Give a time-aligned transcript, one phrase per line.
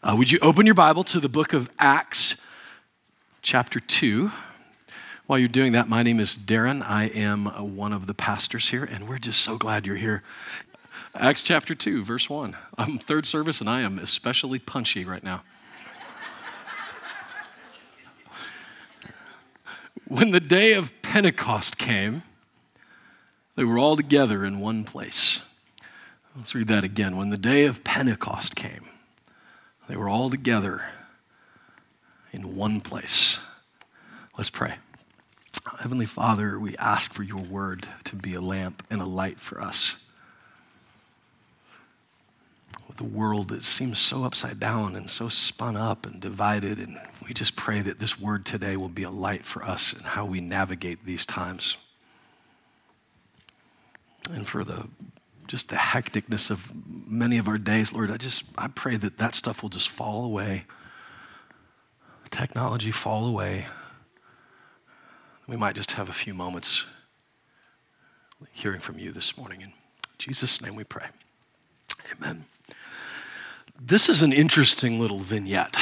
[0.00, 2.36] Uh, would you open your Bible to the book of Acts,
[3.42, 4.30] chapter 2?
[5.26, 6.82] While you're doing that, my name is Darren.
[6.82, 10.22] I am uh, one of the pastors here, and we're just so glad you're here.
[11.16, 12.56] Acts chapter 2, verse 1.
[12.78, 15.42] I'm third service, and I am especially punchy right now.
[20.06, 22.22] when the day of Pentecost came,
[23.56, 25.42] they were all together in one place.
[26.36, 27.16] Let's read that again.
[27.16, 28.84] When the day of Pentecost came,
[29.88, 30.82] they were all together
[32.32, 33.40] in one place.
[34.36, 34.74] Let's pray.
[35.80, 39.60] Heavenly Father, we ask for your word to be a lamp and a light for
[39.60, 39.96] us.
[42.86, 46.98] With a world that seems so upside down and so spun up and divided, and
[47.26, 50.24] we just pray that this word today will be a light for us and how
[50.24, 51.76] we navigate these times.
[54.30, 54.88] And for the
[55.48, 56.70] just the hecticness of
[57.10, 60.24] many of our days, Lord, I just I pray that that stuff will just fall
[60.24, 60.64] away.
[62.30, 63.66] Technology fall away.
[65.46, 66.86] We might just have a few moments
[68.52, 69.62] hearing from you this morning.
[69.62, 69.72] In
[70.18, 71.06] Jesus' name we pray.
[72.12, 72.44] Amen.
[73.80, 75.76] This is an interesting little vignette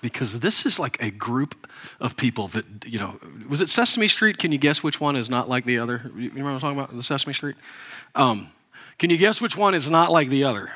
[0.00, 4.38] because this is like a group of people that, you know, was it Sesame Street?
[4.38, 6.10] Can you guess which one is not like the other?
[6.14, 6.96] You remember what I'm talking about?
[6.96, 7.56] The Sesame Street?
[8.14, 8.48] Um,
[8.98, 10.70] can you guess which one is not like the other?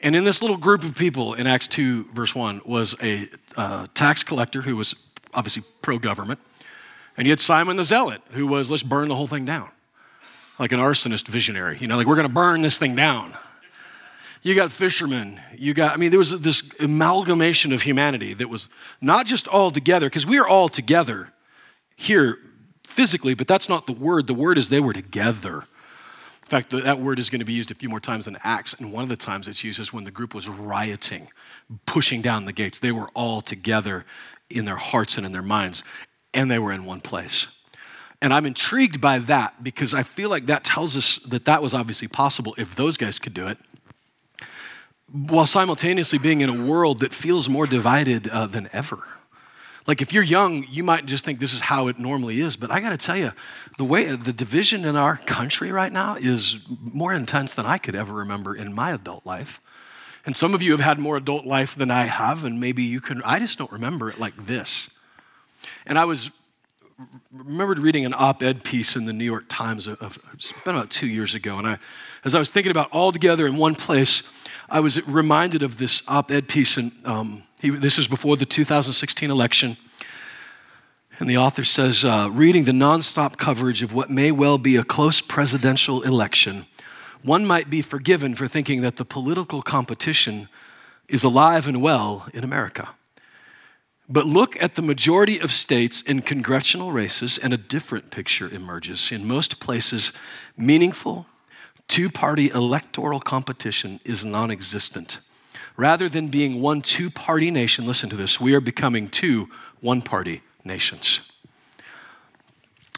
[0.00, 3.86] And in this little group of people in Acts 2, verse 1, was a uh,
[3.94, 4.94] tax collector who was
[5.32, 6.40] obviously pro government.
[7.16, 9.70] And you had Simon the Zealot, who was, let's burn the whole thing down.
[10.58, 11.78] Like an arsonist visionary.
[11.80, 13.34] You know, like we're going to burn this thing down.
[14.42, 15.40] You got fishermen.
[15.56, 18.68] You got, I mean, there was this amalgamation of humanity that was
[19.00, 21.30] not just all together, because we are all together
[21.96, 22.38] here
[22.84, 24.26] physically, but that's not the word.
[24.26, 25.64] The word is they were together.
[26.44, 28.74] In fact, that word is going to be used a few more times in Acts,
[28.74, 31.28] and one of the times it's used is when the group was rioting,
[31.86, 32.78] pushing down the gates.
[32.78, 34.04] They were all together
[34.50, 35.82] in their hearts and in their minds,
[36.34, 37.46] and they were in one place.
[38.20, 41.72] And I'm intrigued by that because I feel like that tells us that that was
[41.72, 43.58] obviously possible if those guys could do it,
[45.10, 49.02] while simultaneously being in a world that feels more divided uh, than ever.
[49.86, 52.56] Like if you're young, you might just think this is how it normally is.
[52.56, 53.32] But I got to tell you,
[53.76, 57.94] the way the division in our country right now is more intense than I could
[57.94, 59.60] ever remember in my adult life.
[60.26, 63.00] And some of you have had more adult life than I have, and maybe you
[63.00, 63.22] can.
[63.24, 64.88] I just don't remember it like this.
[65.84, 66.30] And I was
[67.32, 70.90] remembered reading an op-ed piece in the New York Times of, of it's been about
[70.90, 71.78] two years ago, and I,
[72.24, 74.22] as I was thinking about all together in one place,
[74.70, 79.30] I was reminded of this op-ed piece, and um, he, this is before the 2016
[79.30, 79.78] election.
[81.18, 84.84] And the author says, uh, reading the nonstop coverage of what may well be a
[84.84, 86.66] close presidential election,
[87.22, 90.50] one might be forgiven for thinking that the political competition
[91.08, 92.90] is alive and well in America.
[94.10, 99.10] But look at the majority of states in congressional races, and a different picture emerges.
[99.10, 100.12] In most places,
[100.58, 101.26] meaningful
[101.88, 105.20] two party electoral competition is non existent.
[105.76, 109.48] Rather than being one two party nation, listen to this, we are becoming two
[109.80, 111.20] one party nations.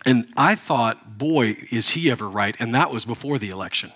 [0.05, 2.57] And I thought, boy, is he ever right.
[2.61, 3.93] And that was before the election.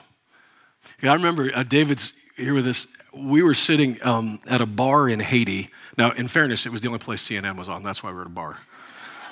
[1.03, 2.87] I remember uh, David's here with us.
[3.15, 5.71] We were sitting um, at a bar in Haiti.
[5.97, 7.83] Now, in fairness, it was the only place CNN was on.
[7.83, 8.59] That's why we were at a bar.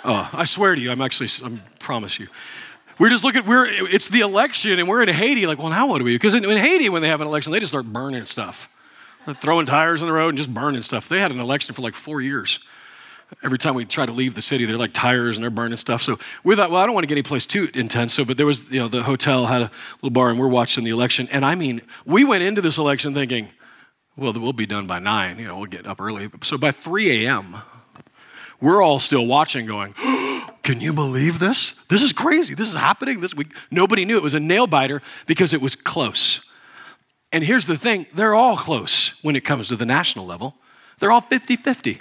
[0.05, 2.29] Uh, I swear to you, I'm actually, I promise you.
[2.99, 5.47] We're just looking, we're, it's the election and we're in Haiti.
[5.47, 6.17] Like, well, now what do we do?
[6.17, 8.69] Because in, in Haiti, when they have an election, they just start burning stuff
[9.35, 11.09] throwing tires on the road and just burning stuff.
[11.09, 12.59] They had an election for like four years.
[13.43, 16.03] Every time we try to leave the city, they're like tires and they're burning stuff.
[16.03, 18.15] So we thought, well, I don't want to get any place too intense.
[18.15, 20.85] So, but there was, you know, the hotel had a little bar and we're watching
[20.85, 21.29] the election.
[21.31, 23.49] And I mean, we went into this election thinking,
[24.17, 25.39] well, we'll be done by nine.
[25.39, 26.31] You know, we'll get up early.
[26.43, 27.57] So by 3 a.m.,
[28.61, 29.93] we're all still watching, going,
[30.63, 31.75] "Can you believe this?
[31.89, 32.55] This is crazy.
[32.55, 35.77] This is happening this week." Nobody knew it was a nail biter because it was
[35.77, 36.41] close.
[37.33, 40.57] And here's the thing they're all close when it comes to the national level.
[40.99, 42.01] They're all 50 50.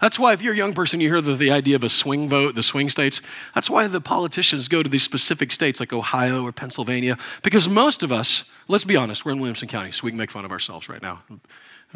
[0.00, 2.28] That's why, if you're a young person, you hear the, the idea of a swing
[2.28, 3.22] vote, the swing states.
[3.54, 8.02] That's why the politicians go to these specific states like Ohio or Pennsylvania, because most
[8.02, 10.52] of us, let's be honest, we're in Williamson County, so we can make fun of
[10.52, 11.22] ourselves right now.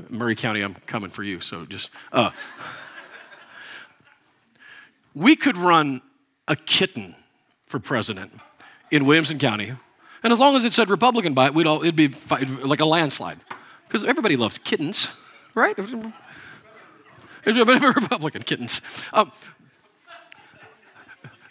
[0.09, 1.91] Maury County, I'm coming for you, so just.
[2.11, 2.31] Uh,
[5.15, 6.01] we could run
[6.49, 7.15] a kitten
[7.67, 8.33] for president
[8.91, 9.75] in Williamson County
[10.23, 12.09] and as long as it said Republican by it, we'd all, it'd be
[12.63, 13.41] like a landslide.
[13.87, 15.09] Because everybody loves kittens,
[15.55, 15.77] right?
[17.47, 18.81] Republican kittens.
[19.13, 19.33] Um,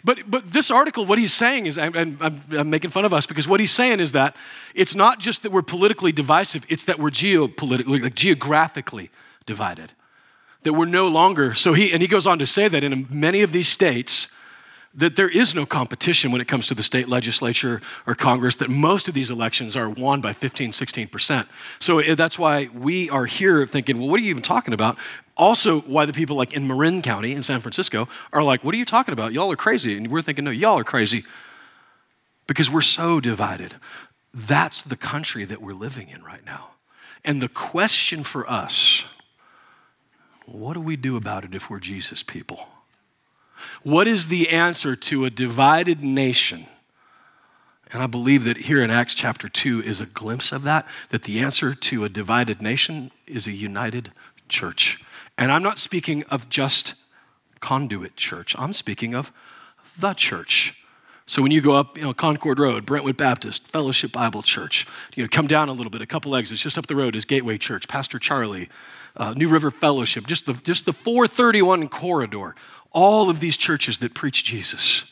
[0.02, 3.26] but, but this article, what he's saying is, and I'm, I'm, making fun of us
[3.26, 4.34] because what he's saying is that
[4.74, 9.10] it's not just that we're politically divisive, it's that we're geopolitically, like geographically
[9.44, 9.92] divided.
[10.62, 13.42] That we're no longer, so he, and he goes on to say that in many
[13.42, 14.28] of these states,
[14.94, 18.68] that there is no competition when it comes to the state legislature or Congress, that
[18.68, 21.46] most of these elections are won by 15, 16%.
[21.78, 24.98] So eh, that's why we are here thinking, well, what are you even talking about?
[25.36, 28.78] Also, why the people like in Marin County in San Francisco are like, what are
[28.78, 29.32] you talking about?
[29.32, 29.96] Y'all are crazy.
[29.96, 31.24] And we're thinking, no, y'all are crazy
[32.48, 33.76] because we're so divided.
[34.34, 36.70] That's the country that we're living in right now.
[37.24, 39.04] And the question for us
[40.46, 42.66] what do we do about it if we're Jesus people?
[43.82, 46.66] What is the answer to a divided nation?
[47.92, 51.24] And I believe that here in Acts chapter 2 is a glimpse of that, that
[51.24, 54.12] the answer to a divided nation is a united
[54.48, 55.02] church.
[55.36, 56.94] And I'm not speaking of just
[57.60, 59.32] conduit church, I'm speaking of
[59.98, 60.76] the church.
[61.26, 64.84] So when you go up, you know, Concord Road, Brentwood Baptist, Fellowship Bible Church,
[65.14, 67.24] you know, come down a little bit, a couple exits, just up the road is
[67.24, 68.68] Gateway Church, Pastor Charlie,
[69.16, 72.56] uh, New River Fellowship, just the, just the 431 corridor.
[72.92, 75.04] All of these churches that preach Jesus,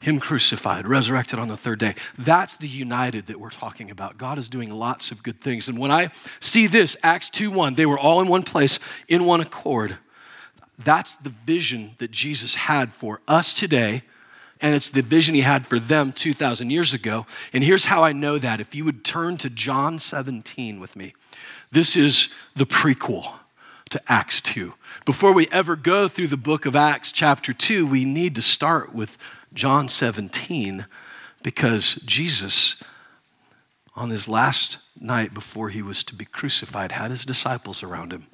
[0.00, 1.94] Him crucified, resurrected on the third day.
[2.16, 4.18] That's the united that we're talking about.
[4.18, 5.68] God is doing lots of good things.
[5.68, 8.78] And when I see this, Acts 2 1, they were all in one place,
[9.08, 9.98] in one accord.
[10.78, 14.02] That's the vision that Jesus had for us today
[14.60, 17.26] and it's the vision he had for them 2,000 years ago.
[17.52, 18.60] And here's how I know that.
[18.60, 21.14] If you would turn to John 17 with me,
[21.72, 23.39] this is the prequel
[23.90, 24.72] to Acts 2.
[25.04, 28.94] Before we ever go through the book of Acts, chapter 2, we need to start
[28.94, 29.18] with
[29.52, 30.86] John 17
[31.42, 32.76] because Jesus,
[33.96, 38.26] on his last night before he was to be crucified, had his disciples around him.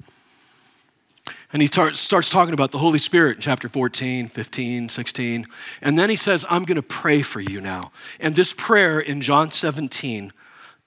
[1.51, 5.47] And he tar- starts talking about the Holy Spirit in chapter 14, 15, 16.
[5.81, 7.91] And then he says, I'm going to pray for you now.
[8.19, 10.33] And this prayer in John 17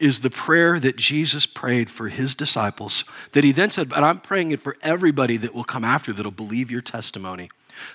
[0.00, 4.18] is the prayer that Jesus prayed for his disciples, that he then said, But I'm
[4.18, 7.50] praying it for everybody that will come after that'll believe your testimony.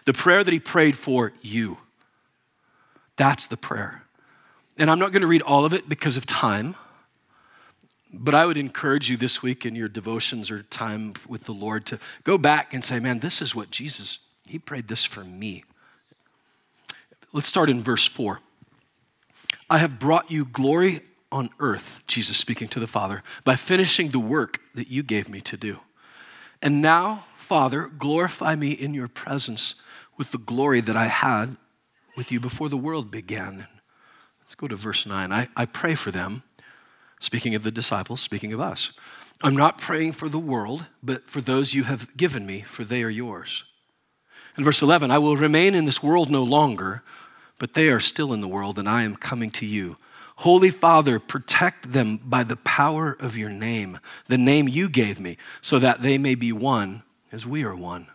[0.05, 1.77] The prayer that he prayed for you.
[3.17, 4.03] That's the prayer.
[4.77, 6.75] And I'm not going to read all of it because of time.
[8.13, 11.85] But I would encourage you this week in your devotions or time with the Lord
[11.87, 15.63] to go back and say, man, this is what Jesus, he prayed this for me.
[17.33, 18.39] Let's start in verse 4.
[19.69, 21.01] I have brought you glory
[21.31, 25.41] on earth, Jesus speaking to the Father, by finishing the work that you gave me
[25.41, 25.79] to do.
[26.61, 29.75] And now, Father, glorify me in your presence
[30.17, 31.57] with the glory that I had
[32.15, 33.67] with you before the world began.
[34.41, 35.31] Let's go to verse 9.
[35.31, 36.43] I, I pray for them
[37.19, 38.91] Speaking of the disciples, speaking of us.
[39.41, 43.03] I'm not praying for the world, but for those you have given me, for they
[43.03, 43.63] are yours.
[44.57, 47.03] In verse 11, I will remain in this world no longer,
[47.57, 49.97] but they are still in the world, and I am coming to you.
[50.37, 55.37] Holy Father, protect them by the power of your name, the name you gave me,
[55.61, 58.07] so that they may be one as we are one.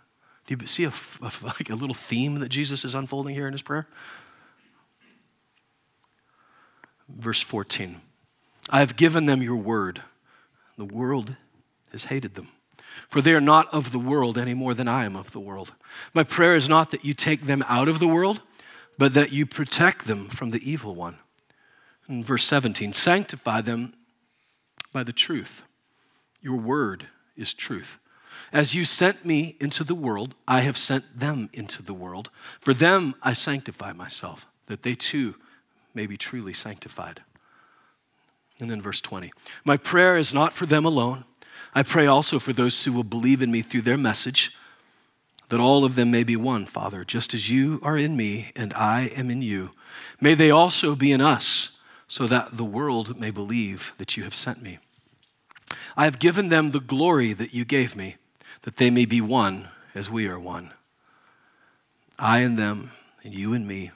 [0.46, 3.52] Do you see a, a, like a little theme that Jesus is unfolding here in
[3.52, 3.86] his prayer?
[7.08, 8.00] Verse 14.
[8.68, 10.02] I have given them your word.
[10.76, 11.36] The world
[11.92, 12.48] has hated them,
[13.08, 15.72] for they are not of the world any more than I am of the world.
[16.14, 18.42] My prayer is not that you take them out of the world,
[18.96, 21.18] but that you protect them from the evil one.
[22.10, 23.94] In verse 17, sanctify them
[24.92, 25.62] by the truth.
[26.42, 27.98] Your word is truth.
[28.52, 32.30] As you sent me into the world, I have sent them into the world.
[32.60, 35.36] For them I sanctify myself, that they too
[35.94, 37.22] may be truly sanctified.
[38.58, 39.30] And then verse 20
[39.64, 41.24] My prayer is not for them alone.
[41.76, 44.50] I pray also for those who will believe in me through their message,
[45.48, 48.74] that all of them may be one, Father, just as you are in me and
[48.74, 49.70] I am in you.
[50.20, 51.70] May they also be in us,
[52.10, 54.80] so that the world may believe that you have sent me.
[55.96, 58.16] I have given them the glory that you gave me,
[58.62, 60.72] that they may be one as we are one.
[62.18, 62.90] I and them,
[63.22, 63.92] and you and me,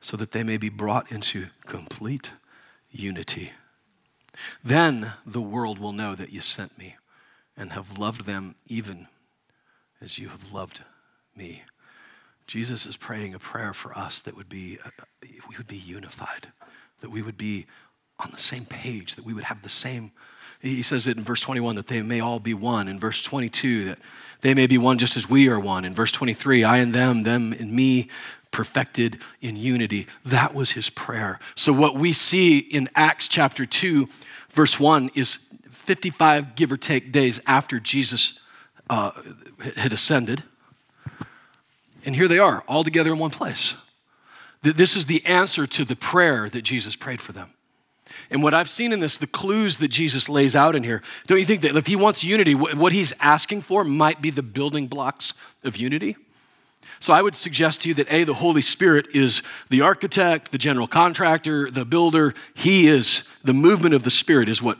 [0.00, 2.32] so that they may be brought into complete
[2.90, 3.52] unity.
[4.64, 6.96] Then the world will know that you sent me
[7.56, 9.06] and have loved them even
[10.00, 10.82] as you have loved
[11.36, 11.62] me.
[12.48, 14.90] Jesus is praying a prayer for us that would be, uh,
[15.22, 16.48] we would be unified,
[17.00, 17.66] that we would be
[18.18, 20.12] on the same page, that we would have the same.
[20.60, 22.88] He says it in verse 21 that they may all be one.
[22.88, 23.98] In verse 22, that
[24.40, 25.84] they may be one just as we are one.
[25.84, 28.08] In verse 23, I and them, them and me,
[28.50, 30.06] perfected in unity.
[30.24, 31.38] That was his prayer.
[31.54, 34.08] So, what we see in Acts chapter 2,
[34.50, 35.38] verse 1, is
[35.70, 38.38] 55, give or take, days after Jesus
[38.88, 39.10] uh,
[39.76, 40.42] had ascended.
[42.04, 43.74] And here they are, all together in one place.
[44.72, 47.50] This is the answer to the prayer that Jesus prayed for them.
[48.30, 51.38] And what I've seen in this, the clues that Jesus lays out in here, don't
[51.38, 54.86] you think that if he wants unity, what he's asking for might be the building
[54.86, 56.16] blocks of unity?
[56.98, 60.58] So I would suggest to you that A, the Holy Spirit is the architect, the
[60.58, 62.34] general contractor, the builder.
[62.54, 64.78] He is, the movement of the Spirit is what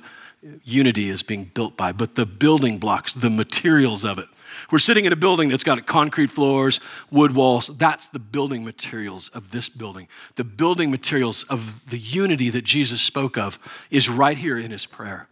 [0.64, 4.26] unity is being built by, but the building blocks, the materials of it.
[4.70, 7.68] We're sitting in a building that's got concrete floors, wood walls.
[7.76, 10.08] That's the building materials of this building.
[10.36, 13.58] The building materials of the unity that Jesus spoke of
[13.90, 15.28] is right here in his prayer.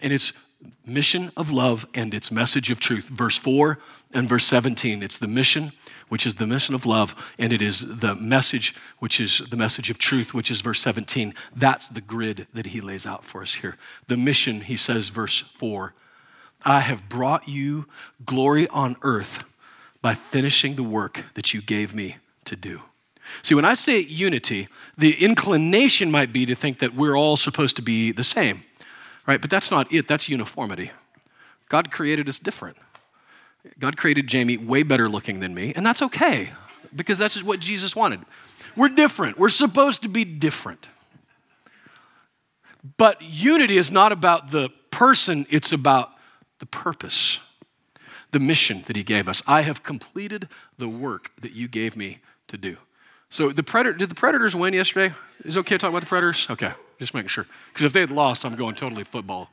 [0.00, 0.32] And it's
[0.84, 3.06] mission of love and its message of truth.
[3.06, 3.78] Verse 4
[4.12, 5.02] and verse 17.
[5.02, 5.72] It's the mission
[6.08, 9.90] which is the mission of love, and it is the message, which is the message
[9.90, 11.34] of truth, which is verse 17.
[11.54, 13.76] That's the grid that he lays out for us here.
[14.06, 15.94] The mission, he says, verse 4
[16.64, 17.86] I have brought you
[18.24, 19.44] glory on earth
[20.02, 22.82] by finishing the work that you gave me to do.
[23.42, 27.76] See, when I say unity, the inclination might be to think that we're all supposed
[27.76, 28.62] to be the same,
[29.26, 29.40] right?
[29.40, 30.92] But that's not it, that's uniformity.
[31.68, 32.76] God created us different.
[33.78, 36.50] God created Jamie way better looking than me, and that's okay
[36.94, 38.20] because that's just what Jesus wanted.
[38.76, 39.38] We're different.
[39.38, 40.88] We're supposed to be different.
[42.96, 46.12] But unity is not about the person, it's about
[46.58, 47.40] the purpose,
[48.30, 49.42] the mission that He gave us.
[49.46, 52.18] I have completed the work that you gave me
[52.48, 52.76] to do.
[53.28, 55.14] So, the predator, did the Predators win yesterday?
[55.44, 56.46] Is it okay to talk about the Predators?
[56.48, 57.46] Okay, just making sure.
[57.68, 59.50] Because if they had lost, I'm going totally football.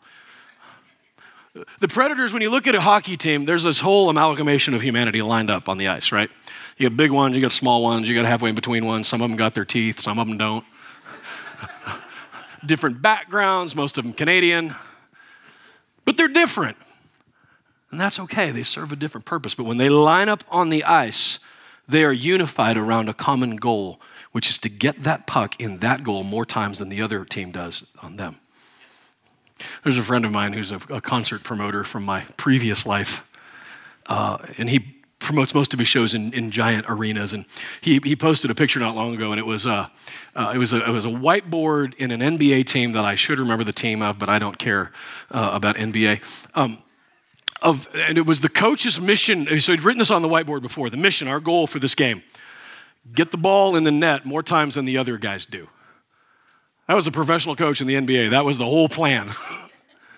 [1.80, 5.22] The Predators, when you look at a hockey team, there's this whole amalgamation of humanity
[5.22, 6.30] lined up on the ice, right?
[6.78, 9.08] You got big ones, you got small ones, you got halfway in between ones.
[9.08, 10.66] Some of them got their teeth, some of them don't.
[12.66, 14.74] different backgrounds, most of them Canadian.
[16.06, 16.78] But they're different.
[17.92, 19.54] And that's okay, they serve a different purpose.
[19.54, 21.38] But when they line up on the ice,
[21.88, 26.04] they are unified around a common goal, which is to get that puck in that
[26.04, 28.38] goal more times than the other team does on them.
[29.84, 33.30] There's a friend of mine who's a, a concert promoter from my previous life,
[34.08, 37.34] uh, and he promotes most of his shows in, in giant arenas.
[37.34, 37.46] And
[37.82, 39.88] he, he posted a picture not long ago, and it was, uh,
[40.36, 43.40] uh, it, was a, it was a whiteboard in an NBA team that I should
[43.40, 44.92] remember the team of, but I don't care
[45.32, 46.22] uh, about NBA.
[46.56, 46.80] Um,
[47.62, 49.60] of, and it was the coach's mission.
[49.62, 50.90] So he'd written this on the whiteboard before.
[50.90, 52.22] The mission, our goal for this game
[53.14, 55.68] get the ball in the net more times than the other guys do.
[56.88, 58.32] That was a professional coach in the NBA.
[58.32, 59.30] That was the whole plan.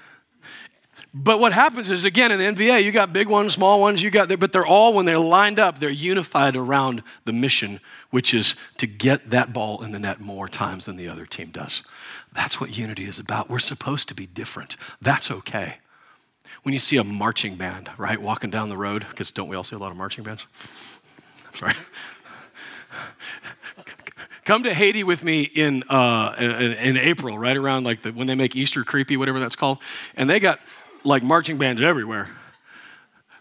[1.13, 4.09] but what happens is, again, in the NBA, you got big ones, small ones, you
[4.09, 7.79] got, but they're all, when they're lined up, they're unified around the mission,
[8.09, 11.51] which is to get that ball in the net more times than the other team
[11.51, 11.83] does.
[12.33, 13.49] That's what unity is about.
[13.49, 14.75] We're supposed to be different.
[15.01, 15.77] That's okay.
[16.63, 19.63] When you see a marching band, right, walking down the road, because don't we all
[19.63, 20.47] see a lot of marching bands?
[21.47, 21.73] I'm sorry.
[24.45, 28.27] Come to Haiti with me in, uh, in, in, April, right around like the, when
[28.27, 29.79] they make Easter creepy, whatever that's called.
[30.15, 30.59] And they got
[31.03, 32.29] like marching bands everywhere.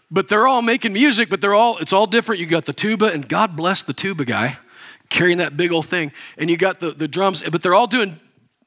[0.09, 2.41] But they're all making music, but they're all, it's all different.
[2.41, 4.57] You got the tuba, and God bless the tuba guy
[5.09, 6.11] carrying that big old thing.
[6.39, 8.19] And you got the, the drums, but they're all doing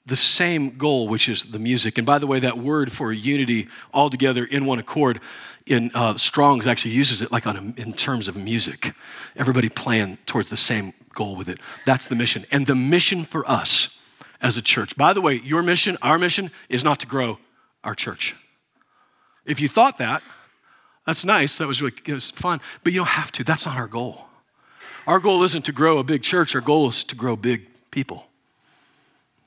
[0.07, 1.99] the same goal, which is the music.
[1.99, 5.21] And by the way, that word for unity all together in one accord
[5.67, 8.95] in uh, Strong's actually uses it like on a, in terms of music.
[9.37, 11.59] Everybody playing towards the same goal with it.
[11.85, 12.47] That's the mission.
[12.51, 13.99] And the mission for us
[14.41, 14.97] as a church.
[14.97, 17.39] By the way, your mission, our mission, is not to grow
[17.83, 18.37] our church.
[19.45, 20.23] If you thought that,
[21.07, 21.59] that's nice.
[21.59, 22.61] That was really it was fun.
[22.85, 23.45] But you don't have to.
[23.45, 24.27] That's not our goal.
[25.07, 26.55] Our goal isn't to grow a big church.
[26.55, 28.27] Our goal is to grow big people.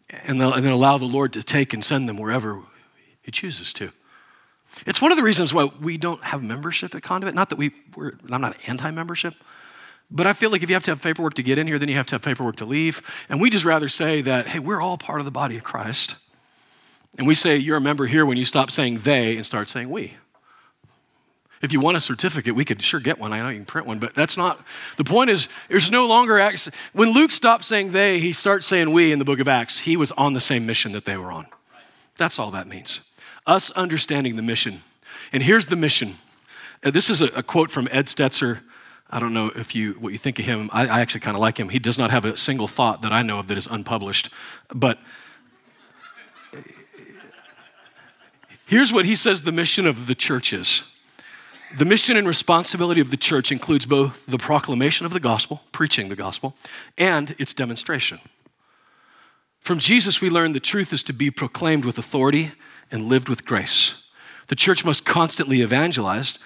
[0.09, 2.61] And, and then allow the Lord to take and send them wherever
[3.21, 3.91] He chooses to.
[4.85, 7.35] It's one of the reasons why we don't have membership at Conduit.
[7.35, 9.35] Not that we, we're, I'm not anti-membership,
[10.11, 11.89] but I feel like if you have to have paperwork to get in here, then
[11.89, 13.01] you have to have paperwork to leave.
[13.29, 16.15] And we just rather say that, hey, we're all part of the body of Christ.
[17.17, 19.89] And we say you're a member here when you stop saying they and start saying
[19.89, 20.15] we.
[21.61, 23.33] If you want a certificate, we could sure get one.
[23.33, 24.59] I know you can print one, but that's not
[24.97, 25.29] the point.
[25.29, 26.69] Is there's no longer Acts.
[26.91, 29.79] When Luke stopped saying they, he starts saying we in the book of Acts.
[29.79, 31.45] He was on the same mission that they were on.
[32.17, 33.01] That's all that means
[33.47, 34.81] us understanding the mission.
[35.33, 36.17] And here's the mission.
[36.83, 38.59] Uh, this is a, a, quote from Ed Stetzer.
[39.11, 40.69] I don't know if you what you think of him.
[40.71, 41.69] I, I actually kind of like him.
[41.69, 44.29] He does not have a single thought that I know of that is unpublished.
[44.73, 44.99] But
[48.65, 50.83] here's what he says the mission of the church is.
[51.77, 56.09] The mission and responsibility of the church includes both the proclamation of the gospel, preaching
[56.09, 56.55] the gospel,
[56.97, 58.19] and its demonstration.
[59.61, 62.51] From Jesus, we learn the truth is to be proclaimed with authority
[62.91, 63.93] and lived with grace.
[64.47, 66.37] The church must constantly evangelize,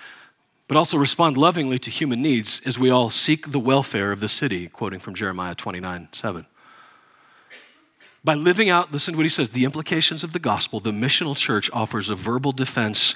[0.68, 4.30] but also respond lovingly to human needs as we all seek the welfare of the
[4.30, 6.46] city, quoting from Jeremiah 29 7.
[8.24, 11.38] By living out, listen to what he says, the implications of the gospel, the missional
[11.38, 13.16] church offers a verbal defense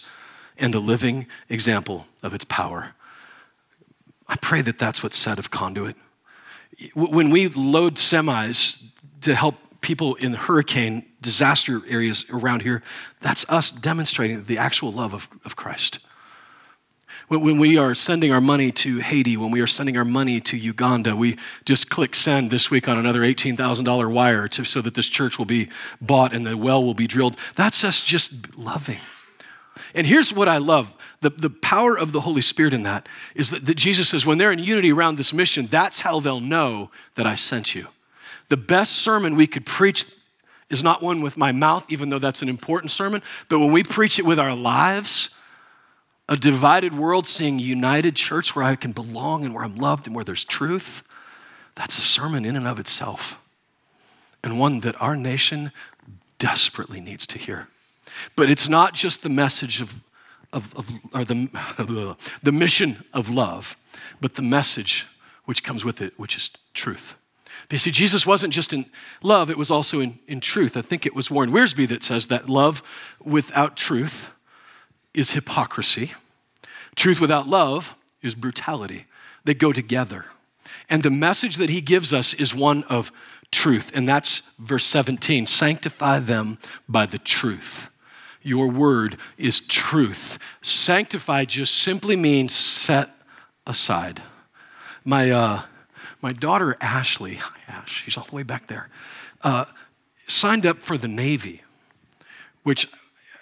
[0.56, 2.94] and a living example of its power.
[4.28, 5.96] I pray that that's what's said of conduit.
[6.94, 8.84] When we load semis
[9.22, 12.84] to help people in hurricane disaster areas around here,
[13.20, 16.00] that's us demonstrating the actual love of, of Christ.
[17.30, 20.58] When, we are sending our money to Haiti, when we are sending our money to
[20.58, 25.08] Uganda, we just click send this week on another $18,000 wire to, so that this
[25.08, 25.70] church will be
[26.02, 27.38] bought and the well will be drilled.
[27.56, 28.98] That's us just loving.
[29.94, 33.52] And here's what I love the, the power of the Holy Spirit in that is
[33.52, 36.90] that, that Jesus says, when they're in unity around this mission, that's how they'll know
[37.14, 37.90] that I sent you.
[38.48, 40.06] The best sermon we could preach
[40.72, 43.84] is not one with my mouth, even though that's an important sermon, but when we
[43.84, 45.30] preach it with our lives,
[46.30, 50.16] a divided world seeing united church where I can belong and where I'm loved and
[50.16, 51.02] where there's truth,
[51.74, 53.42] that's a sermon in and of itself.
[54.44, 55.72] And one that our nation
[56.38, 57.68] desperately needs to hear.
[58.36, 60.02] But it's not just the message of,
[60.54, 63.76] of, of or the, the mission of love,
[64.22, 65.08] but the message
[65.46, 67.16] which comes with it, which is truth.
[67.72, 68.86] You see, Jesus wasn't just in
[69.24, 70.78] love, it was also in, in truth.
[70.78, 72.84] I think it was Warren Wiersbe that says that love
[73.24, 74.30] without truth
[75.14, 76.14] is hypocrisy,
[76.96, 79.06] truth without love is brutality.
[79.44, 80.26] They go together.
[80.90, 83.12] And the message that he gives us is one of
[83.52, 87.90] truth, and that's verse 17 sanctify them by the truth.
[88.42, 90.40] Your word is truth.
[90.62, 93.10] Sanctify just simply means set
[93.68, 94.22] aside.
[95.04, 95.64] My, uh,
[96.22, 98.90] my daughter Ashley, hi Ash, she's all the way back there,
[99.42, 99.66] uh,
[100.28, 101.62] signed up for the Navy,
[102.64, 102.88] which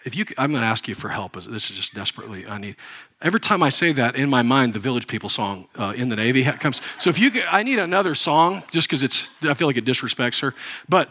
[0.07, 1.33] if you, I'm going to ask you for help.
[1.33, 2.77] This is just desperately I need.
[3.21, 6.15] Every time I say that, in my mind, the Village People song uh, "In the
[6.15, 6.81] Navy" comes.
[6.97, 9.29] So if you, could, I need another song just because it's.
[9.43, 10.55] I feel like it disrespects her,
[10.87, 11.09] but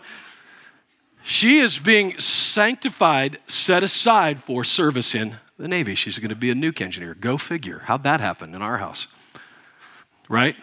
[1.22, 5.94] she is being sanctified, set aside for service in the Navy.
[5.94, 7.14] She's going to be a nuke engineer.
[7.14, 7.80] Go figure.
[7.84, 9.08] How'd that happen in our house?
[10.28, 10.56] Right?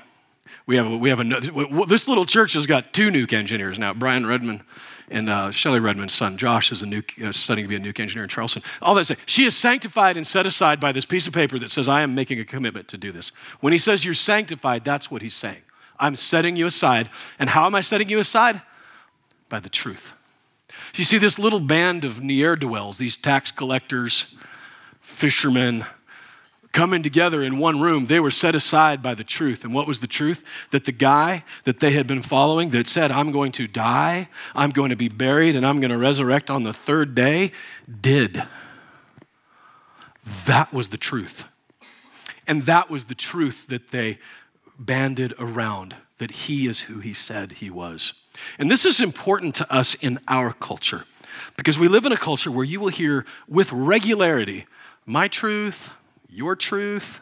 [0.65, 3.93] We have, a, we have a, this little church has got two nuke engineers now.
[3.93, 4.61] Brian Redmond
[5.13, 7.99] and uh, Shelley Redmond's son, Josh, is a nuke, uh, studying to be a nuke
[7.99, 8.63] engineer in Charleston.
[8.81, 11.69] All that say, she is sanctified and set aside by this piece of paper that
[11.71, 13.31] says, I am making a commitment to do this.
[13.61, 15.61] When he says you're sanctified, that's what he's saying.
[15.99, 17.09] I'm setting you aside.
[17.37, 18.61] And how am I setting you aside?
[19.49, 20.13] By the truth.
[20.95, 24.35] You see, this little band of ne'er do wells, these tax collectors,
[24.99, 25.85] fishermen,
[26.73, 29.63] coming together in one room, they were set aside by the truth.
[29.63, 30.43] And what was the truth?
[30.71, 34.71] That the guy that they had been following that said, I'm going to die, I'm
[34.71, 37.51] going to be buried, and I'm going to resurrect on the third day,
[38.01, 38.43] did.
[40.45, 41.45] That was the truth.
[42.47, 44.19] And that was the truth that they
[44.77, 48.13] banded around that he is who he said he was.
[48.57, 51.05] And this is important to us in our culture
[51.55, 54.65] because we live in a culture where you will hear with regularity,
[55.05, 55.91] my truth,
[56.33, 57.21] your truth.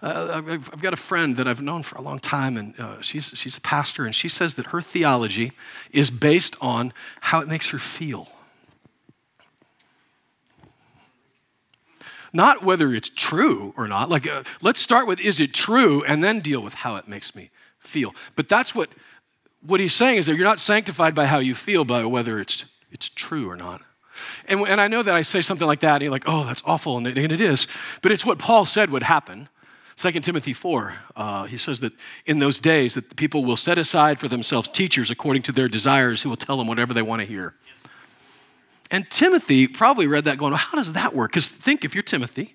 [0.00, 3.32] Uh, I've, got a friend that I've known for a long time, and uh, she's,
[3.34, 5.52] she's a pastor, and she says that her theology
[5.90, 8.28] is based on how it makes her feel.
[12.32, 14.08] Not whether it's true or not.
[14.10, 17.34] Like, uh, let's start with is it true, and then deal with how it makes
[17.34, 18.14] me feel.
[18.36, 18.90] But that's what,
[19.62, 22.66] what he's saying is that you're not sanctified by how you feel, by whether it's,
[22.92, 23.82] it's true or not.
[24.46, 26.62] And, and I know that I say something like that, and you're like, oh, that's
[26.64, 27.66] awful, and it, and it is.
[28.02, 29.48] But it's what Paul said would happen.
[29.96, 31.92] 2 Timothy 4, uh, he says that
[32.26, 35.68] in those days that the people will set aside for themselves teachers according to their
[35.68, 37.54] desires who will tell them whatever they want to hear.
[38.90, 41.30] And Timothy probably read that going, well, how does that work?
[41.30, 42.54] Because think if you're Timothy,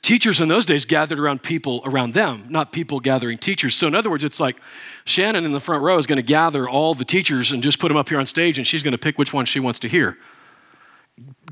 [0.00, 3.74] teachers in those days gathered around people around them, not people gathering teachers.
[3.74, 4.56] So, in other words, it's like
[5.04, 7.88] Shannon in the front row is going to gather all the teachers and just put
[7.88, 9.88] them up here on stage, and she's going to pick which one she wants to
[9.88, 10.16] hear.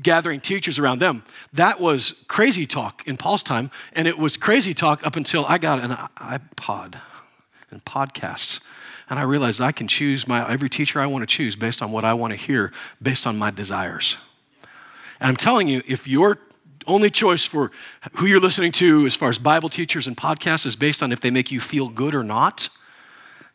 [0.01, 1.23] Gathering teachers around them.
[1.53, 5.59] That was crazy talk in Paul's time, and it was crazy talk up until I
[5.59, 6.95] got an iPod
[7.69, 8.59] and podcasts.
[9.07, 11.91] And I realized I can choose my every teacher I want to choose based on
[11.91, 14.17] what I want to hear, based on my desires.
[15.19, 16.39] And I'm telling you, if you're
[16.89, 17.71] only choice for
[18.13, 21.21] who you're listening to as far as Bible teachers and podcasts is based on if
[21.21, 22.69] they make you feel good or not,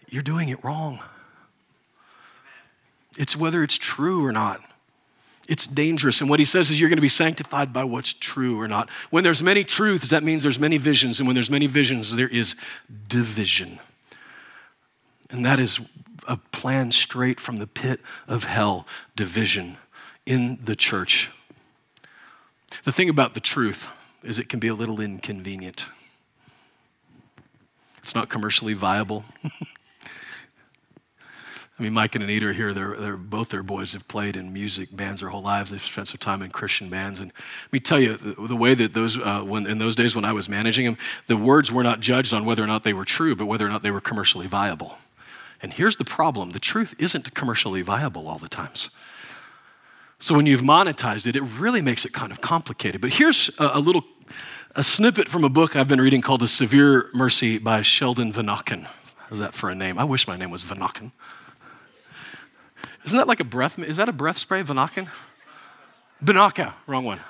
[0.09, 1.01] you're doing it wrong.
[3.17, 4.61] It's whether it's true or not.
[5.49, 6.21] It's dangerous.
[6.21, 8.89] And what he says is you're going to be sanctified by what's true or not.
[9.11, 11.21] When there's many truths, that means there's many visions.
[11.21, 12.57] And when there's many visions, there is
[13.09, 13.79] division.
[15.31, 15.81] And that is
[16.27, 19.77] a plan straight from the pit of hell division
[20.25, 21.31] in the church.
[22.83, 23.89] The thing about the truth
[24.23, 25.87] is it can be a little inconvenient.
[27.99, 29.25] It's not commercially viable.
[31.79, 32.73] I mean, Mike and Anita are here.
[32.73, 35.71] They're, they're, both their boys have played in music bands their whole lives.
[35.71, 37.19] They've spent some time in Christian bands.
[37.19, 37.33] And
[37.65, 40.25] let me tell you, the, the way that those, uh, when, in those days when
[40.25, 43.05] I was managing them, the words were not judged on whether or not they were
[43.05, 44.99] true, but whether or not they were commercially viable.
[45.61, 48.91] And here's the problem the truth isn't commercially viable all the times.
[50.25, 53.03] So when you've monetized it, it really makes it kind of complicated.
[53.03, 54.03] But here's a, a little
[54.75, 58.89] a snippet from a book I've been reading called The Severe Mercy by Sheldon Vanauken.
[59.29, 59.99] How's that for a name?
[59.99, 61.13] I wish my name was Vanauken.
[63.05, 63.79] Isn't that like a breath?
[63.79, 65.09] Is that a breath spray, Vanauken?
[66.25, 67.21] Binaca, wrong one.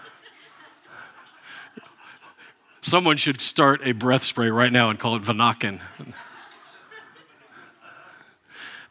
[2.80, 5.80] Someone should start a breath spray right now and call it Vanauken.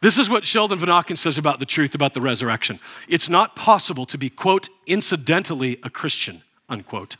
[0.04, 2.78] This is what Sheldon Vanauken says about the truth about the resurrection.
[3.08, 7.16] It's not possible to be, quote, incidentally a Christian, unquote.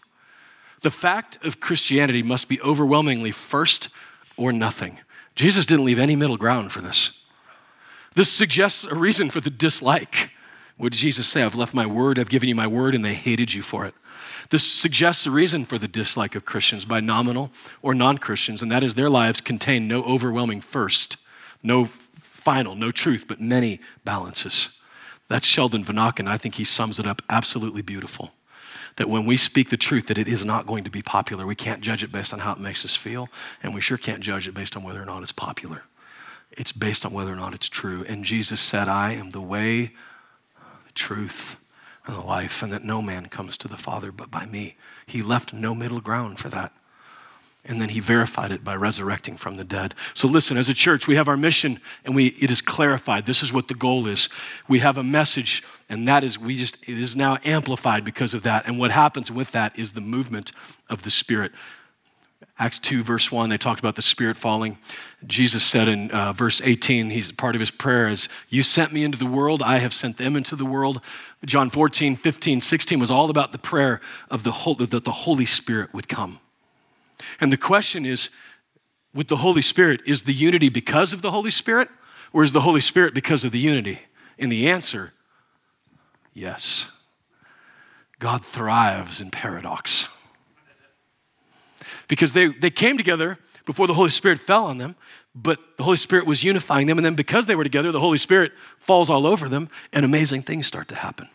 [0.83, 3.89] The fact of Christianity must be overwhelmingly first
[4.37, 4.99] or nothing.
[5.35, 7.23] Jesus didn't leave any middle ground for this.
[8.17, 10.31] This suggests a reason for the dislike.
[10.77, 11.43] What did Jesus say?
[11.43, 13.95] I've left my word, I've given you my word, and they hated you for it.
[14.51, 18.71] This suggests a reason for the dislike of Christians by nominal or non Christians, and
[18.71, 21.17] that is their lives contain no overwhelming first,
[21.63, 21.89] no
[22.45, 24.71] final, no truth, but many balances.
[25.29, 26.29] That's Sheldon Vanauken.
[26.29, 28.33] I think he sums it up absolutely beautiful.
[28.97, 31.47] That when we speak the truth, that it is not going to be popular.
[31.47, 33.29] We can't judge it based on how it makes us feel,
[33.63, 35.83] and we sure can't judge it based on whether or not it's popular.
[36.53, 38.05] It's based on whether or not it's true.
[38.07, 39.93] And Jesus said, I am the way,
[40.87, 41.57] the truth,
[42.07, 44.77] and the life, and that no man comes to the Father but by me.
[45.07, 46.73] He left no middle ground for that.
[47.67, 49.95] And then he verified it by resurrecting from the dead.
[50.13, 53.25] So listen, as a church, we have our mission and we it is clarified.
[53.25, 54.29] This is what the goal is.
[54.69, 58.43] We have a message, and that is we just it is now amplified because of
[58.43, 58.67] that.
[58.67, 60.53] And what happens with that is the movement
[60.91, 61.53] of the Spirit.
[62.59, 64.79] Acts 2, verse 1, they talked about the Spirit falling.
[65.27, 69.03] Jesus said in uh, verse 18, he's part of his prayer is, You sent me
[69.03, 71.01] into the world, I have sent them into the world.
[71.45, 74.01] John 14, 15, 16 was all about the prayer
[74.31, 76.39] of the whole, that the Holy Spirit would come.
[77.41, 78.31] And the question is,
[79.15, 81.89] with the Holy Spirit, is the unity because of the Holy Spirit,
[82.33, 84.01] or is the Holy Spirit because of the unity?
[84.39, 85.13] And the answer,
[86.33, 86.89] yes.
[88.19, 90.09] God thrives in paradox
[92.09, 94.97] because they, they came together before the Holy Spirit fell on them,
[95.35, 96.99] but the Holy Spirit was unifying them.
[96.99, 100.43] And then because they were together, the Holy Spirit falls all over them, and amazing
[100.43, 101.29] things start to happen.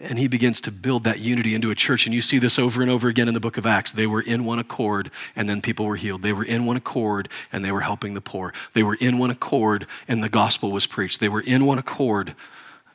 [0.00, 2.06] And he begins to build that unity into a church.
[2.06, 3.92] And you see this over and over again in the book of Acts.
[3.92, 6.22] They were in one accord, and then people were healed.
[6.22, 8.54] They were in one accord, and they were helping the poor.
[8.72, 11.20] They were in one accord, and the gospel was preached.
[11.20, 12.34] They were in one accord,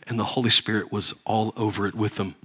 [0.08, 2.36] and the Holy Spirit was all over it with them.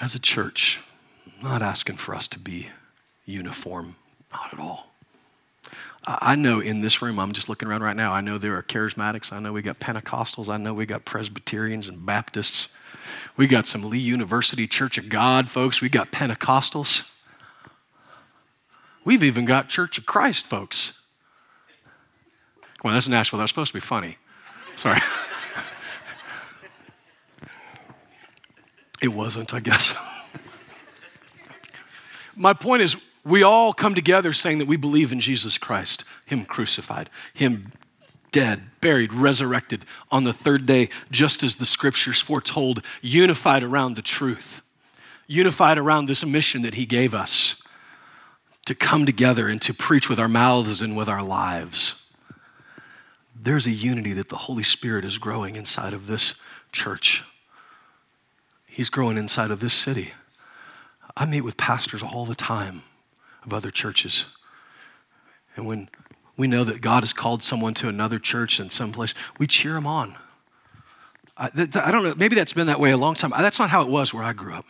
[0.00, 0.80] as a church,
[1.42, 2.68] not asking for us to be
[3.24, 3.96] uniform,
[4.32, 4.93] not at all.
[6.06, 8.62] I know in this room, I'm just looking around right now, I know there are
[8.62, 12.68] charismatics, I know we got Pentecostals, I know we got Presbyterians and Baptists.
[13.36, 17.10] We got some Lee University Church of God folks, we got Pentecostals.
[19.04, 20.92] We've even got Church of Christ folks.
[22.82, 23.38] On, that's Nashville.
[23.38, 24.18] That was supposed to be funny.
[24.76, 25.00] Sorry.
[29.04, 29.94] It wasn't, I guess.
[32.36, 36.44] My point is, we all come together saying that we believe in Jesus Christ, Him
[36.44, 37.72] crucified, Him
[38.30, 44.02] dead, buried, resurrected on the third day, just as the scriptures foretold, unified around the
[44.02, 44.60] truth,
[45.26, 47.62] unified around this mission that He gave us
[48.66, 52.02] to come together and to preach with our mouths and with our lives.
[53.34, 56.34] There's a unity that the Holy Spirit is growing inside of this
[56.72, 57.22] church.
[58.66, 60.12] He's growing inside of this city.
[61.16, 62.82] I meet with pastors all the time
[63.44, 64.26] of other churches.
[65.56, 65.88] And when
[66.36, 69.74] we know that God has called someone to another church in some place, we cheer
[69.74, 70.16] them on.
[71.36, 73.30] I, th- I, don't know, maybe that's been that way a long time.
[73.30, 74.66] That's not how it was where I grew up.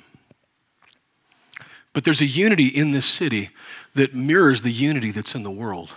[1.92, 3.50] But there's a unity in this city
[3.94, 5.92] that mirrors the unity that's in the world.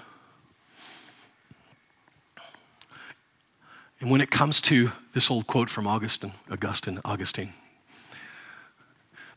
[4.00, 7.54] And when it comes to this old quote from Augustine, Augustine, Augustine,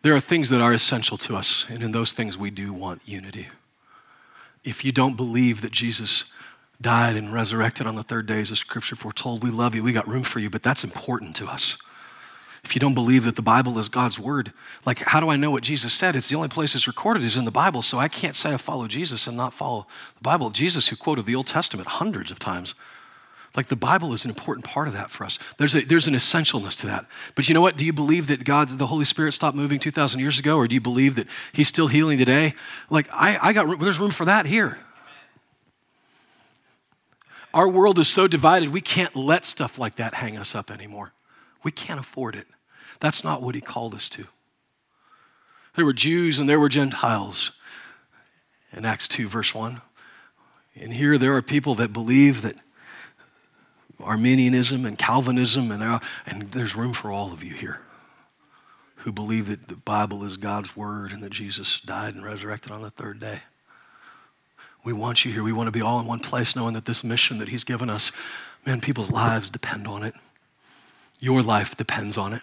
[0.03, 3.03] there are things that are essential to us, and in those things we do want
[3.05, 3.49] unity.
[4.65, 6.25] If you don't believe that Jesus
[6.81, 9.93] died and resurrected on the third day, as the scripture foretold, we love you, we
[9.93, 11.77] got room for you, but that's important to us.
[12.63, 14.53] If you don't believe that the Bible is God's word,
[14.85, 16.15] like how do I know what Jesus said?
[16.15, 18.59] It's the only place it's recorded is in the Bible, so I can't say I
[18.59, 19.87] follow Jesus and not follow
[20.17, 20.51] the Bible.
[20.51, 22.75] Jesus, who quoted the Old Testament hundreds of times,
[23.57, 25.39] Like the Bible is an important part of that for us.
[25.59, 27.07] There's, a, there's an essentialness to that.
[27.35, 27.77] But you know what?
[27.77, 30.57] Do you believe that God, the Holy Spirit stopped moving 2,000 years ago?
[30.57, 32.55] Or do you believe that He's still healing today?
[32.91, 34.79] Like, I, I got, there's room for that here.
[37.53, 41.13] Our world is so divided, we can't let stuff like that hang us up anymore.
[41.65, 42.47] We can't afford it.
[43.01, 44.27] That's not what He called us to.
[45.75, 47.51] There were Jews and there were Gentiles
[48.73, 49.81] in Acts 2, verse 1.
[50.77, 52.55] And here there are people that believe that
[54.03, 57.81] Arminianism and Calvinism, and, are, and there's room for all of you here
[58.97, 62.83] who believe that the Bible is God's word and that Jesus died and resurrected on
[62.83, 63.41] the third day.
[64.85, 65.43] We want you here.
[65.43, 67.91] We want to be all in one place, knowing that this mission that He's given
[67.91, 68.13] us,
[68.67, 70.15] man, people's lives depend on it.
[71.19, 72.43] Your life depends on it.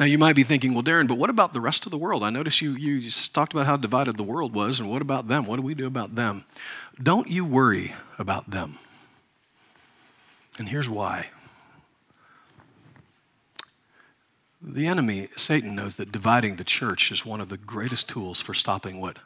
[0.00, 2.22] Now, you might be thinking, well, Darren, but what about the rest of the world?
[2.22, 5.28] I notice you, you just talked about how divided the world was, and what about
[5.28, 5.44] them?
[5.44, 6.44] What do we do about them?
[7.02, 8.78] Don't you worry about them.
[10.58, 11.28] And here's why.
[14.60, 18.54] The enemy, Satan, knows that dividing the church is one of the greatest tools for
[18.54, 19.18] stopping what,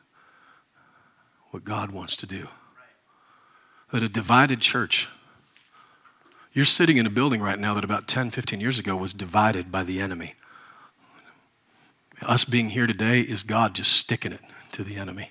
[1.50, 2.48] what God wants to do.
[3.92, 5.08] That a divided church,
[6.52, 9.72] you're sitting in a building right now that about 10, 15 years ago was divided
[9.72, 10.34] by the enemy.
[12.20, 14.40] Us being here today is God just sticking it
[14.72, 15.30] to the enemy.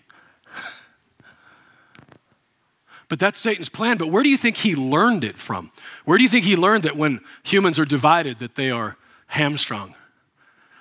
[3.11, 3.97] But that's Satan's plan.
[3.97, 5.73] But where do you think he learned it from?
[6.05, 8.95] Where do you think he learned that when humans are divided, that they are
[9.27, 9.95] hamstrung?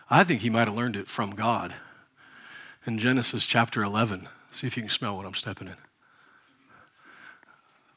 [0.08, 1.74] I think he might have learned it from God.
[2.86, 5.74] In Genesis chapter 11, see if you can smell what I'm stepping in.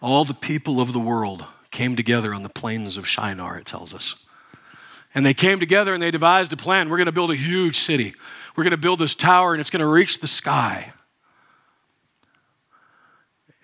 [0.02, 3.94] All the people of the world came together on the plains of Shinar, it tells
[3.94, 4.16] us.
[5.14, 6.90] And they came together and they devised a plan.
[6.90, 8.16] We're going to build a huge city.
[8.56, 10.92] We're going to build this tower and it's going to reach the sky.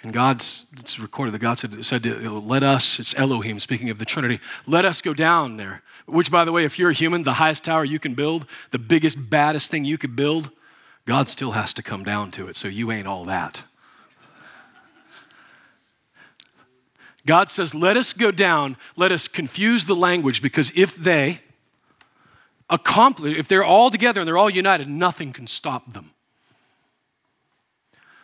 [0.01, 4.05] And God's, it's recorded that God said, said, let us, it's Elohim speaking of the
[4.05, 5.81] Trinity, let us go down there.
[6.05, 8.79] Which, by the way, if you're a human, the highest tower you can build, the
[8.79, 10.51] biggest, baddest thing you could build,
[11.05, 12.55] God still has to come down to it.
[12.55, 13.63] So you ain't all that.
[17.25, 21.41] God says, let us go down, let us confuse the language, because if they
[22.69, 26.12] accomplish, if they're all together and they're all united, nothing can stop them.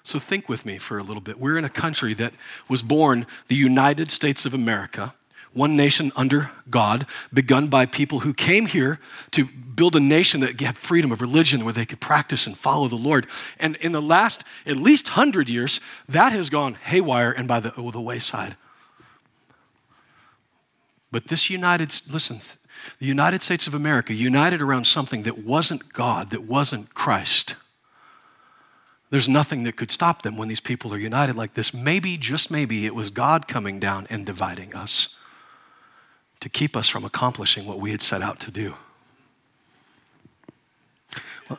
[0.06, 1.40] So think with me for a little bit.
[1.40, 2.34] We're in a country that
[2.70, 5.16] was born the United States of America,
[5.52, 9.00] one nation under God, begun by people who came here
[9.32, 12.88] to build a nation that had freedom of religion where they could practice and follow
[12.88, 13.26] the Lord.
[13.60, 17.74] And in the last at least 100 years, that has gone haywire and by the,
[17.76, 18.56] oh, the wayside.
[21.12, 22.42] But this United, listen,
[23.00, 27.56] the United States of America united around something that wasn't God, that wasn't Christ.
[29.16, 31.74] There's nothing that could stop them when these people are united like this.
[31.74, 35.16] Maybe, just maybe, it was God coming down and dividing us
[36.42, 38.76] to keep us from accomplishing what we had set out to do.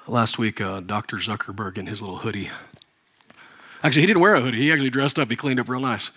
[0.07, 1.17] Last week, uh, Dr.
[1.17, 2.51] Zuckerberg in his little hoodie,
[3.83, 6.11] actually, he didn't wear a hoodie, he actually dressed up, he cleaned up real nice,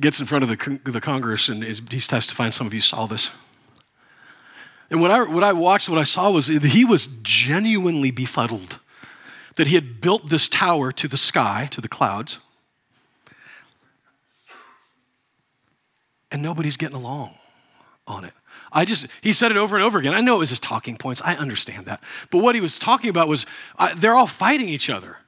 [0.00, 2.50] gets in front of the, the Congress and is, he's testifying.
[2.50, 3.30] Some of you saw this.
[4.90, 8.80] And what I, what I watched, what I saw was he was genuinely befuddled
[9.56, 12.38] that he had built this tower to the sky, to the clouds,
[16.30, 17.34] and nobody's getting along
[18.06, 18.32] on it.
[18.72, 20.14] I just, he said it over and over again.
[20.14, 21.20] I know it was his talking points.
[21.22, 22.02] I understand that.
[22.30, 23.44] But what he was talking about was
[23.78, 25.18] uh, they're all fighting each other.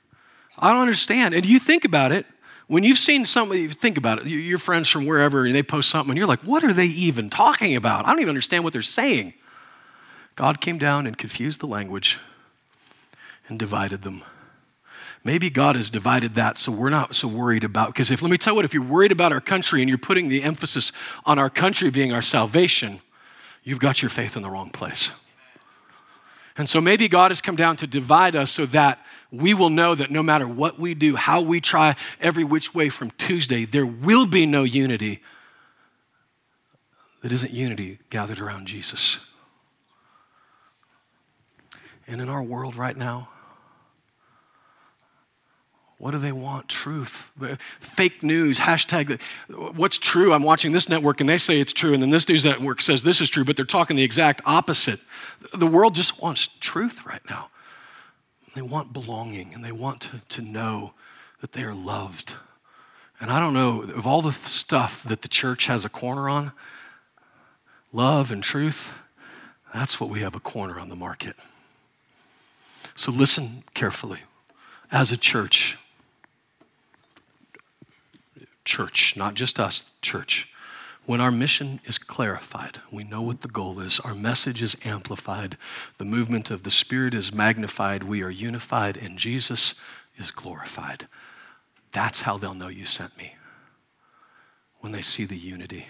[0.58, 1.34] I don't understand.
[1.34, 2.24] And you think about it,
[2.66, 6.12] when you've seen somebody, think about it, your friends from wherever, and they post something,
[6.12, 8.06] and you're like, what are they even talking about?
[8.06, 9.34] I don't even understand what they're saying.
[10.36, 12.18] God came down and confused the language
[13.48, 14.22] and divided them.
[15.22, 17.88] Maybe God has divided that so we're not so worried about.
[17.88, 19.96] Because if, let me tell you what, if you're worried about our country and you're
[19.96, 20.92] putting the emphasis
[21.24, 23.00] on our country being our salvation,
[23.62, 25.10] you've got your faith in the wrong place.
[26.56, 29.94] And so maybe God has come down to divide us so that we will know
[29.94, 33.86] that no matter what we do, how we try every which way from Tuesday, there
[33.86, 35.20] will be no unity
[37.22, 39.18] that isn't unity gathered around Jesus.
[42.06, 43.30] And in our world right now,
[45.98, 46.68] what do they want?
[46.68, 47.30] Truth.
[47.80, 49.20] Fake news, hashtag.
[49.48, 50.32] What's true?
[50.32, 53.02] I'm watching this network and they say it's true, and then this news network says
[53.02, 55.00] this is true, but they're talking the exact opposite.
[55.52, 57.50] The world just wants truth right now.
[58.54, 60.94] They want belonging and they want to, to know
[61.40, 62.36] that they are loved.
[63.20, 66.52] And I don't know, of all the stuff that the church has a corner on,
[67.92, 68.92] love and truth,
[69.72, 71.36] that's what we have a corner on the market.
[72.94, 74.20] So listen carefully.
[74.92, 75.76] As a church,
[78.74, 80.48] church, not just us, church,
[81.06, 85.56] when our mission is clarified, we know what the goal is, our message is amplified,
[85.98, 89.76] the movement of the Spirit is magnified, we are unified, and Jesus
[90.16, 91.06] is glorified.
[91.92, 93.36] That's how they'll know you sent me,
[94.80, 95.86] when they see the unity.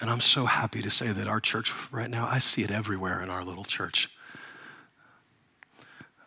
[0.00, 3.22] And I'm so happy to say that our church right now, I see it everywhere
[3.22, 4.10] in our little church.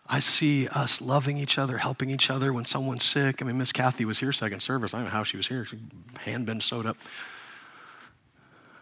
[0.07, 3.41] I see us loving each other, helping each other when someone's sick.
[3.41, 4.93] I mean, Miss Kathy was here second service.
[4.93, 5.65] I don't know how she was here.
[5.65, 5.79] She
[6.19, 6.97] hand been sewed up.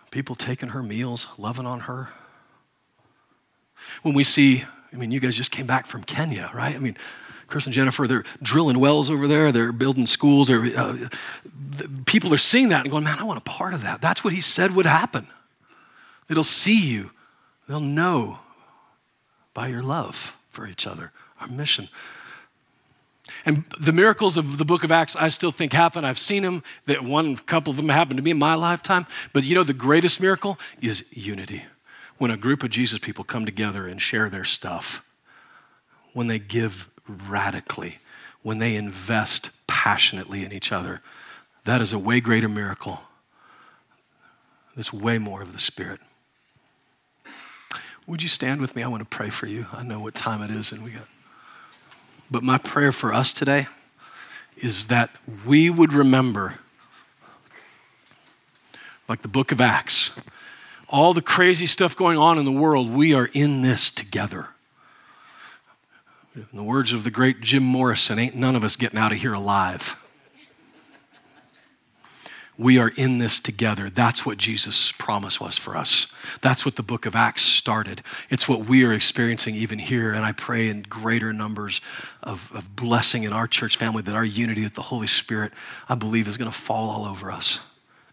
[0.10, 2.10] People taking her meals, loving on her.
[4.02, 6.76] When we see, I mean, you guys just came back from Kenya, right?
[6.76, 6.98] I mean,
[7.48, 9.52] Chris and Jennifer, they're drilling wells over there.
[9.52, 10.48] They're building schools.
[10.48, 10.98] They're, uh,
[12.06, 14.02] people are seeing that and going, man, I want a part of that.
[14.02, 15.28] That's what he said would happen.
[16.30, 17.12] It'll see you.
[17.68, 18.40] They'll know
[19.54, 21.90] by your love for each other, our mission.
[23.46, 26.06] And the miracles of the book of Acts, I still think happen.
[26.06, 26.64] I've seen them.
[26.86, 29.06] That one couple of them happened to me in my lifetime.
[29.34, 31.64] But you know, the greatest miracle is unity.
[32.18, 35.04] When a group of Jesus people come together and share their stuff,
[36.14, 38.00] when they give radically,
[38.44, 41.02] when they invest passionately in each other,
[41.64, 43.00] that is a way greater miracle.
[44.76, 46.00] There's way more of the Spirit.
[48.08, 48.84] Would you stand with me?
[48.84, 49.68] I want to pray for you.
[49.72, 51.08] I know what time it is, and we got.
[52.30, 53.68] But my prayer for us today
[54.58, 55.10] is that
[55.46, 56.56] we would remember,
[59.08, 60.12] like the book of Acts,
[60.90, 64.50] all the crazy stuff going on in the world, we are in this together.
[66.36, 69.20] In the words of the great Jim Morrison, ain't none of us getting out of
[69.20, 70.01] here alive.
[72.62, 73.90] We are in this together.
[73.90, 76.06] That's what Jesus' promise was for us.
[76.42, 78.04] That's what the book of Acts started.
[78.30, 80.14] It's what we are experiencing even here.
[80.14, 81.82] And I pray in greater numbers
[82.22, 85.54] of, of blessing in our church family that our unity with the Holy Spirit,
[85.90, 87.62] I believe, is going to fall all over us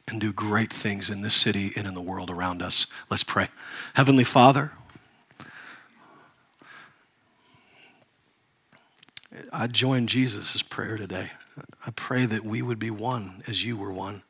[0.08, 2.87] and do great things in this city and in the world around us.
[3.11, 3.48] Let's pray.
[3.92, 4.72] Heavenly Father,
[9.52, 11.32] I join Jesus' prayer today.
[11.87, 14.22] I pray that we would be one as you were one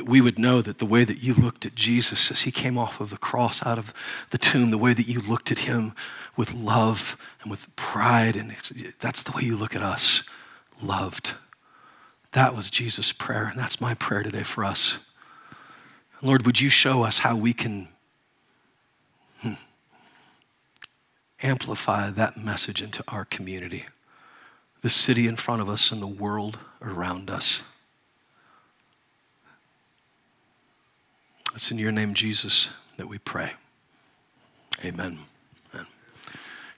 [0.00, 2.78] that we would know that the way that you looked at Jesus as he came
[2.78, 3.92] off of the cross out of
[4.30, 5.92] the tomb, the way that you looked at him
[6.38, 8.56] with love and with pride, and
[8.98, 10.22] that's the way you look at us,
[10.82, 11.34] loved.
[12.32, 15.00] That was Jesus' prayer, and that's my prayer today for us.
[16.22, 17.88] Lord, would you show us how we can
[19.42, 19.52] hmm,
[21.42, 23.84] amplify that message into our community,
[24.80, 27.62] the city in front of us, and the world around us?
[31.54, 33.52] It's in your name, Jesus, that we pray.
[34.84, 35.18] Amen.
[35.74, 35.86] Amen.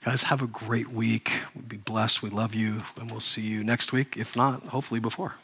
[0.03, 1.31] Guys, have a great week.
[1.67, 2.21] Be blessed.
[2.23, 5.35] We love you, and we'll see you next week, if not, hopefully before.